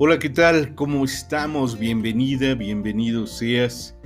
Hola, 0.00 0.20
¿qué 0.20 0.30
tal? 0.30 0.76
¿Cómo 0.76 1.04
estamos? 1.04 1.76
Bienvenida, 1.76 2.54
bienvenido 2.54 3.26
seas 3.26 3.96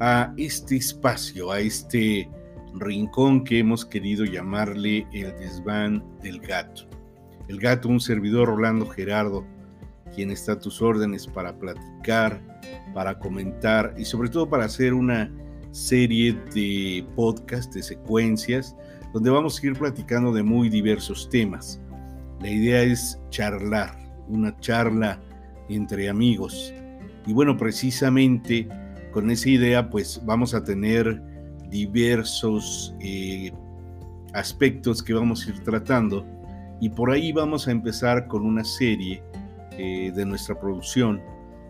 a 0.00 0.32
este 0.38 0.76
espacio, 0.76 1.52
a 1.52 1.60
este 1.60 2.26
rincón 2.72 3.44
que 3.44 3.58
hemos 3.58 3.84
querido 3.84 4.24
llamarle 4.24 5.06
el 5.12 5.36
desván 5.36 6.02
del 6.22 6.40
gato. 6.40 6.88
El 7.48 7.60
gato, 7.60 7.90
un 7.90 8.00
servidor 8.00 8.48
Rolando 8.48 8.86
Gerardo, 8.86 9.44
quien 10.14 10.30
está 10.30 10.52
a 10.52 10.58
tus 10.58 10.80
órdenes 10.80 11.26
para 11.26 11.54
platicar, 11.58 12.40
para 12.94 13.18
comentar 13.18 13.94
y 13.98 14.06
sobre 14.06 14.30
todo 14.30 14.48
para 14.48 14.64
hacer 14.64 14.94
una 14.94 15.30
serie 15.70 16.32
de 16.54 17.06
podcast, 17.14 17.74
de 17.74 17.82
secuencias, 17.82 18.74
donde 19.12 19.28
vamos 19.28 19.62
a 19.62 19.66
ir 19.66 19.74
platicando 19.74 20.32
de 20.32 20.42
muy 20.42 20.70
diversos 20.70 21.28
temas. 21.28 21.78
La 22.40 22.48
idea 22.48 22.82
es 22.84 23.20
charlar, 23.28 23.98
una 24.28 24.58
charla 24.60 25.20
entre 25.68 26.08
amigos. 26.08 26.72
Y 27.26 27.32
bueno, 27.32 27.56
precisamente 27.56 28.68
con 29.12 29.30
esa 29.30 29.48
idea, 29.48 29.88
pues 29.88 30.20
vamos 30.24 30.54
a 30.54 30.62
tener 30.62 31.22
diversos 31.70 32.94
eh, 33.00 33.52
aspectos 34.34 35.02
que 35.02 35.14
vamos 35.14 35.46
a 35.46 35.50
ir 35.50 35.60
tratando. 35.60 36.24
Y 36.80 36.90
por 36.90 37.10
ahí 37.10 37.32
vamos 37.32 37.66
a 37.68 37.70
empezar 37.70 38.28
con 38.28 38.44
una 38.44 38.64
serie 38.64 39.22
eh, 39.72 40.12
de 40.14 40.26
nuestra 40.26 40.58
producción 40.60 41.22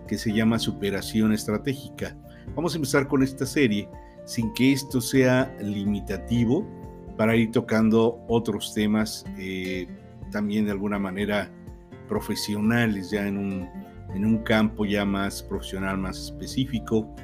que 0.08 0.18
se 0.18 0.32
llama 0.32 0.58
Superación 0.58 1.32
Estratégica. 1.32 2.16
Vamos 2.54 2.74
a 2.74 2.76
empezar 2.76 3.06
con 3.06 3.22
esta 3.22 3.46
serie 3.46 3.88
sin 4.24 4.52
que 4.54 4.72
esto 4.72 5.00
sea 5.00 5.54
limitativo 5.60 6.66
para 7.16 7.36
ir 7.36 7.50
tocando 7.50 8.20
otros 8.28 8.74
temas 8.74 9.24
eh, 9.38 9.86
también 10.30 10.66
de 10.66 10.72
alguna 10.72 10.98
manera 10.98 11.50
profesionales 12.08 13.10
ya 13.10 13.26
en 13.26 13.38
un, 13.38 13.68
en 14.14 14.24
un 14.24 14.38
campo 14.38 14.84
ya 14.84 15.04
más 15.04 15.42
profesional, 15.42 15.98
más 15.98 16.18
específico. 16.18 17.14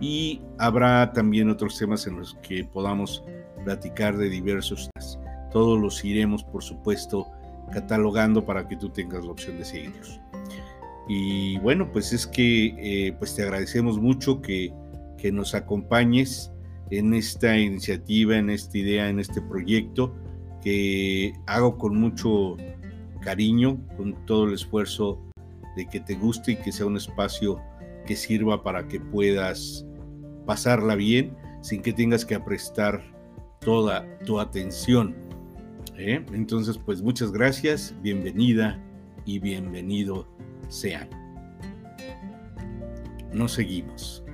Y 0.00 0.40
habrá 0.58 1.12
también 1.12 1.50
otros 1.50 1.78
temas 1.78 2.06
en 2.06 2.18
los 2.18 2.34
que 2.42 2.64
podamos 2.64 3.24
platicar 3.64 4.16
de 4.16 4.28
diversos. 4.28 4.88
Todos 5.50 5.80
los 5.80 6.04
iremos, 6.04 6.44
por 6.44 6.62
supuesto, 6.62 7.26
catalogando 7.72 8.44
para 8.44 8.66
que 8.68 8.76
tú 8.76 8.90
tengas 8.90 9.24
la 9.24 9.32
opción 9.32 9.58
de 9.58 9.64
seguirlos. 9.64 10.20
Y 11.08 11.58
bueno, 11.58 11.90
pues 11.90 12.12
es 12.12 12.26
que 12.26 12.74
eh, 12.78 13.12
pues 13.18 13.34
te 13.34 13.42
agradecemos 13.42 13.98
mucho 13.98 14.40
que, 14.42 14.72
que 15.16 15.32
nos 15.32 15.54
acompañes 15.54 16.52
en 16.90 17.14
esta 17.14 17.56
iniciativa, 17.56 18.36
en 18.36 18.50
esta 18.50 18.78
idea, 18.78 19.08
en 19.08 19.18
este 19.18 19.40
proyecto 19.42 20.14
que 20.62 21.32
hago 21.46 21.78
con 21.78 21.98
mucho 21.98 22.56
cariño, 23.20 23.78
con 23.96 24.14
todo 24.26 24.44
el 24.44 24.54
esfuerzo 24.54 25.27
de 25.78 25.86
que 25.86 26.00
te 26.00 26.14
guste 26.14 26.52
y 26.52 26.56
que 26.56 26.72
sea 26.72 26.86
un 26.86 26.96
espacio 26.96 27.62
que 28.04 28.16
sirva 28.16 28.64
para 28.64 28.88
que 28.88 28.98
puedas 28.98 29.86
pasarla 30.44 30.96
bien 30.96 31.36
sin 31.60 31.82
que 31.82 31.92
tengas 31.92 32.24
que 32.24 32.38
prestar 32.40 33.00
toda 33.60 34.04
tu 34.26 34.40
atención. 34.40 35.14
¿eh? 35.96 36.24
Entonces, 36.32 36.76
pues 36.78 37.00
muchas 37.00 37.30
gracias, 37.30 37.94
bienvenida 38.02 38.82
y 39.24 39.38
bienvenido 39.38 40.26
sean. 40.68 41.08
Nos 43.32 43.52
seguimos. 43.52 44.24